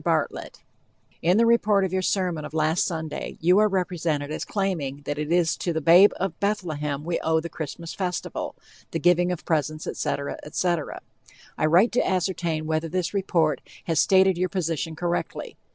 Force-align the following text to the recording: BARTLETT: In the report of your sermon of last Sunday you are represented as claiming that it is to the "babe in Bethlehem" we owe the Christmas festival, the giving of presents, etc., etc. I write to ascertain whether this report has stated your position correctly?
BARTLETT: 0.03 0.63
In 1.21 1.37
the 1.37 1.45
report 1.45 1.85
of 1.85 1.93
your 1.93 2.01
sermon 2.01 2.43
of 2.43 2.55
last 2.55 2.85
Sunday 2.87 3.37
you 3.39 3.59
are 3.59 3.67
represented 3.67 4.31
as 4.31 4.45
claiming 4.45 5.03
that 5.05 5.19
it 5.19 5.31
is 5.31 5.55
to 5.57 5.73
the 5.73 5.79
"babe 5.79 6.11
in 6.19 6.33
Bethlehem" 6.39 7.03
we 7.03 7.19
owe 7.19 7.39
the 7.39 7.49
Christmas 7.49 7.93
festival, 7.93 8.55
the 8.89 8.99
giving 8.99 9.31
of 9.31 9.45
presents, 9.45 9.85
etc., 9.85 10.39
etc. 10.43 11.01
I 11.55 11.67
write 11.67 11.91
to 11.91 12.03
ascertain 12.03 12.65
whether 12.65 12.89
this 12.89 13.13
report 13.13 13.61
has 13.83 13.99
stated 13.99 14.39
your 14.39 14.49
position 14.49 14.95
correctly? 14.95 15.55